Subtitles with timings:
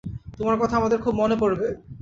[0.37, 1.67] তোমার কথা আমাদের খুব মনে পড়বে।